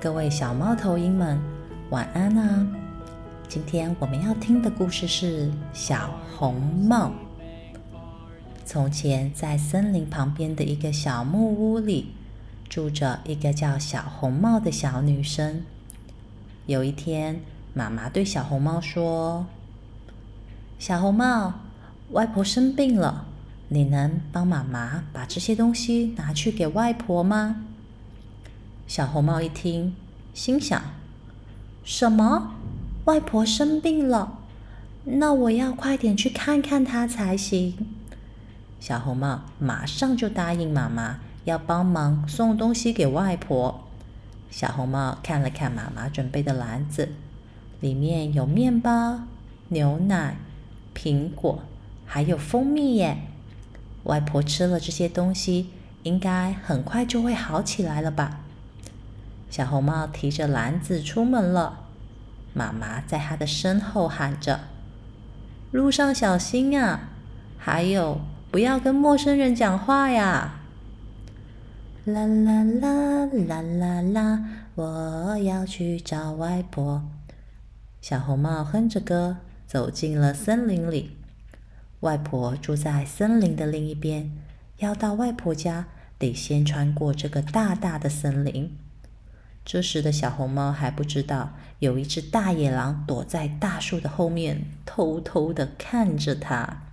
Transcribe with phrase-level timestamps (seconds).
[0.00, 1.38] 各位小猫头鹰们，
[1.90, 2.66] 晚安啊！
[3.50, 7.08] 今天我们要听的故事是《小红帽》。
[8.64, 12.14] 从前，在森林旁边的一个小木屋里，
[12.66, 15.60] 住着一个叫小红帽的小女生。
[16.64, 17.38] 有一天，
[17.74, 19.44] 妈妈对小红帽说
[20.80, 21.52] ：“小红帽，
[22.12, 23.26] 外婆生病了，
[23.68, 27.64] 你能帮妈妈把这些东西拿去给外婆吗？”
[28.90, 29.94] 小红帽一听，
[30.34, 30.82] 心想
[31.84, 32.56] ：“什么？
[33.04, 34.40] 外婆生病了？
[35.04, 37.86] 那我要快点去看看她才行。”
[38.80, 43.84] 小红帽马上就答应妈妈要帮忙送东西给外婆。
[44.50, 47.10] 小红帽看了看妈妈准备的篮子，
[47.78, 49.20] 里面有面包、
[49.68, 50.36] 牛奶、
[50.92, 51.62] 苹果，
[52.04, 53.18] 还有蜂蜜耶。
[54.02, 55.68] 外婆吃了这些东西，
[56.02, 58.39] 应该很快就会好起来了吧？
[59.50, 61.86] 小红帽提着篮子出门了，
[62.54, 64.60] 妈妈在他的身后喊着
[65.72, 67.08] ：“路上小心啊！
[67.58, 68.20] 还有，
[68.52, 70.60] 不要跟陌生人讲话呀！”
[72.06, 74.44] 啦啦啦啦啦啦，
[74.76, 77.02] 我要去找外婆。
[78.00, 81.18] 小红帽哼着歌走进了森林里。
[82.00, 84.30] 外婆住在森林的另一边，
[84.78, 85.86] 要到外婆家
[86.18, 88.74] 得先穿过这个大大的森林。
[89.72, 96.88] 这时的小红帽还不知道，有一只大野狼躲在大树的后面，偷偷的看着它。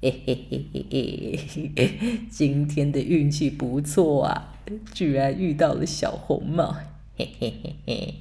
[0.00, 1.40] 嘿嘿嘿嘿
[1.74, 4.54] 嘿， 今天的运气不错啊，
[4.92, 6.76] 居然遇到了小红帽。
[7.16, 8.14] 嘿嘿嘿嘿，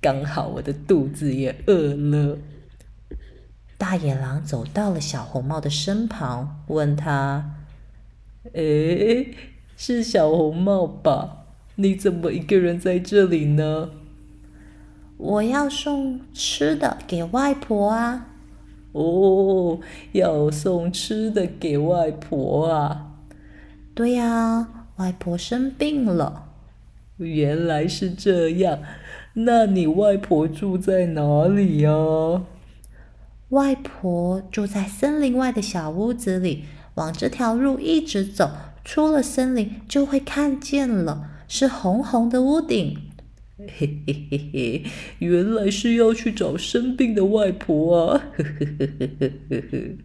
[0.00, 2.38] 刚好我的肚子也饿了。
[3.78, 7.54] 大野狼走到了小红帽的身旁，问他
[8.52, 9.26] ：“哎，
[9.76, 11.36] 是小红帽吧？”
[11.80, 13.88] 你怎么一个人在这里呢？
[15.16, 18.26] 我要送吃的给外婆啊！
[18.92, 19.80] 哦，
[20.12, 23.14] 要送吃的给外婆啊？
[23.94, 26.48] 对呀，外婆生病了。
[27.16, 28.80] 原来是这样，
[29.32, 31.90] 那你外婆住在哪里呀？
[33.48, 36.64] 外婆住在森林外的小屋子里，
[36.96, 38.50] 往这条路一直走，
[38.84, 41.29] 出了森林就会看见了。
[41.50, 42.96] 是红红的屋顶，
[43.58, 44.84] 嘿嘿嘿嘿，
[45.18, 48.22] 原来是要去找生病的外婆啊！
[48.36, 48.86] 呵呵呵
[49.18, 49.96] 呵呵呵，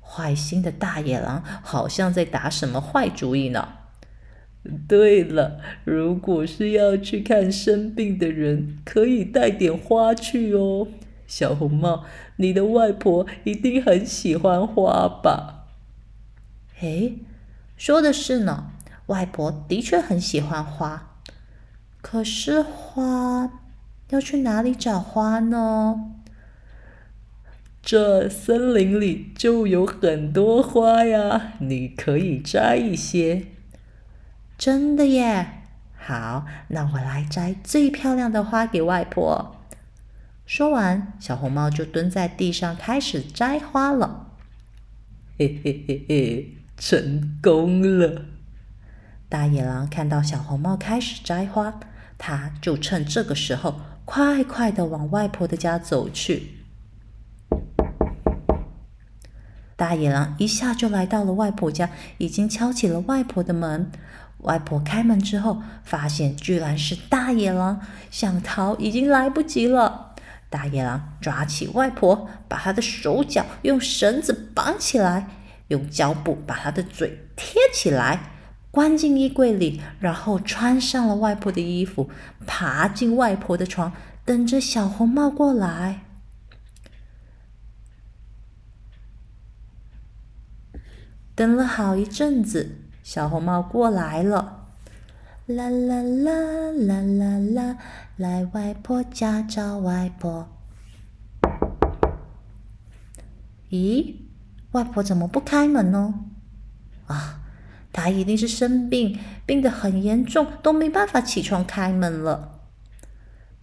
[0.00, 3.74] 坏心的大野狼好像在打什么坏主意呢。
[4.88, 10.88] 对了，如果是要去看生病的人，可以带点花去哦。
[11.28, 12.04] 小红帽，
[12.38, 15.68] 你的外婆一定很喜欢花吧？
[16.74, 17.20] 嘿，
[17.76, 18.72] 说的是呢。
[19.10, 21.16] 外婆的确很喜欢花，
[22.00, 23.50] 可是花
[24.10, 26.12] 要去哪里找花呢？
[27.82, 33.46] 这森林里就有很多花呀，你可以摘一些。
[34.56, 35.62] 真的耶！
[35.96, 39.56] 好，那我来摘最漂亮的花给外婆。
[40.46, 44.28] 说完，小红帽就蹲在地上开始摘花了。
[45.38, 48.26] 嘿嘿嘿嘿，成功了！
[49.30, 51.78] 大野狼看到小红帽开始摘花，
[52.18, 56.56] 他就趁这个时候快快的往外婆的家走去。
[59.76, 63.92] 大野狼一下就来到了外婆家，已经敲起了外婆的门。
[64.38, 67.80] 外婆开门之后，发现居然是大野狼，
[68.10, 70.16] 想逃已经来不及了。
[70.48, 75.28] 大野狼抓起外婆，把她的手脚用绳子绑起来，
[75.68, 78.18] 用胶布把她的嘴贴起来。
[78.70, 82.08] 关进衣柜里，然后穿上了外婆的衣服，
[82.46, 83.92] 爬进外婆的床，
[84.24, 86.04] 等着小红帽过来。
[91.34, 94.68] 等了好一阵子，小红帽过来了。
[95.46, 97.76] 啦啦啦啦啦啦，
[98.16, 100.48] 来外婆家找外婆。
[103.70, 104.14] 咦，
[104.72, 106.26] 外婆怎么不开门呢？
[107.06, 107.39] 啊！
[107.92, 112.60] 他一定是生病，病得很严重，都没办法起床开门了。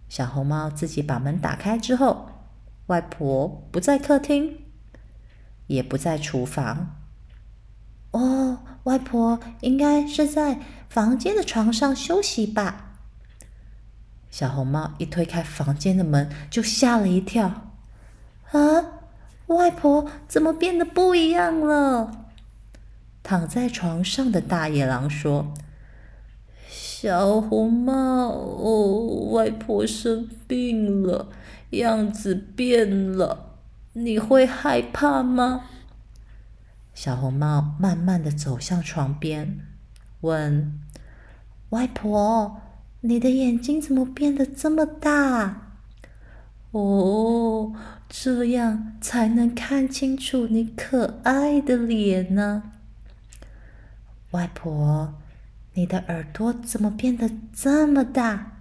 [0.10, 2.30] 小红帽自己把门打开之后，
[2.88, 4.66] 外婆不在客厅，
[5.68, 6.96] 也不在厨房。
[8.12, 10.60] 哦，外婆应该是在
[10.90, 12.94] 房间的床上休息吧。
[14.30, 17.72] 小红帽一推开房间的门，就吓了一跳。
[18.52, 18.86] 啊，
[19.48, 22.27] 外婆怎么变得不一样了？
[23.30, 25.54] 躺在床上的大野狼说
[26.66, 31.28] ：“小红帽，哦，外婆生病了，
[31.72, 33.58] 样子变了，
[33.92, 35.66] 你会害怕吗？
[36.94, 39.60] 小红帽慢慢的走向床边，
[40.22, 40.80] 问
[41.72, 42.62] ：“外婆，
[43.02, 45.74] 你的眼睛怎么变得这么大？”
[46.72, 47.74] 哦，
[48.08, 52.72] 这样才能看清楚你可爱的脸呢。
[54.32, 55.14] 外婆。
[55.74, 58.54] 你的耳朵怎么变得这么大？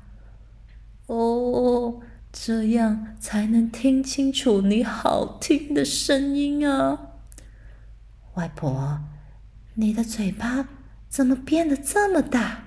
[1.07, 7.13] 哦，这样才能听清楚你好听的声音啊！
[8.35, 9.01] 外婆，
[9.75, 10.69] 你的嘴巴
[11.09, 12.65] 怎么变得这么大？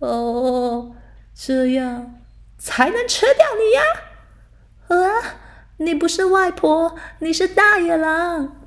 [0.00, 0.94] 哦，
[1.34, 2.20] 这样
[2.58, 5.08] 才能吃掉你呀！
[5.08, 5.36] 啊，
[5.78, 8.63] 你不是外婆，你是大野狼！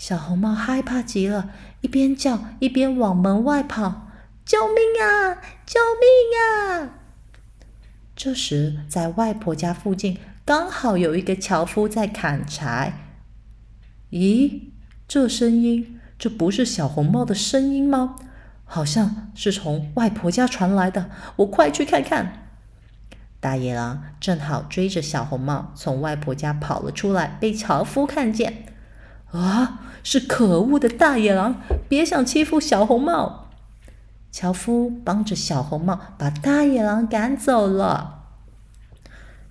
[0.00, 1.50] 小红帽害怕极了，
[1.82, 4.08] 一边叫一边往门外跑。
[4.46, 5.34] 救命啊！
[5.66, 6.88] 救命啊！
[8.16, 10.16] 这时，在外婆家附近，
[10.46, 12.94] 刚好有一个樵夫在砍柴。
[14.10, 14.70] 咦，
[15.06, 18.16] 这声音，这不是小红帽的声音吗？
[18.64, 21.10] 好像是从外婆家传来的。
[21.36, 22.48] 我快去看看。
[23.38, 28.64] 大野狼正好追着小红帽从外婆家跑了出来，被樵夫看见。
[29.32, 31.56] 啊，是可恶的大野狼！
[31.88, 33.46] 别想欺负小红帽！
[34.32, 38.24] 樵夫帮着小红帽把大野狼赶走了。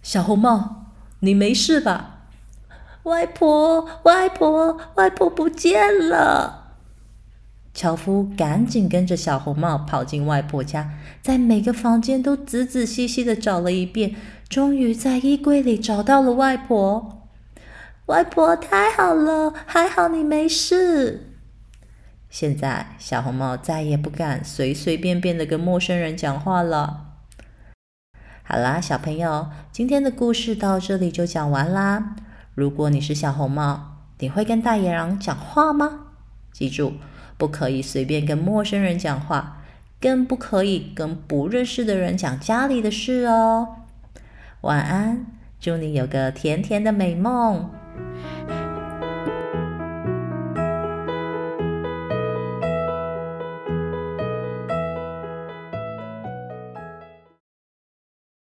[0.01, 0.85] 小红帽，
[1.19, 2.25] 你没事吧？
[3.03, 6.75] 外婆，外婆，外婆不见了！
[7.73, 10.91] 樵夫赶紧跟着小红帽跑进外婆家，
[11.21, 14.15] 在每个房间都仔仔细细的找了一遍，
[14.49, 17.18] 终于在衣柜里找到了外婆。
[18.09, 21.27] 外婆，太好了，还好你没事。
[22.27, 27.05] 现在，小红帽再也不敢随随便便的跟陌生人讲话了。
[28.41, 32.15] 好啦，小朋友，今天的故事到这里就讲完啦。
[32.55, 36.07] 如果你是小红帽，你会跟大野狼讲话吗？
[36.51, 36.93] 记住，
[37.37, 39.61] 不可以随便跟陌生人讲话，
[40.01, 43.75] 更不可以跟不认识的人讲家里的事哦。
[44.61, 45.27] 晚安，
[45.59, 47.69] 祝你有个甜甜的美梦。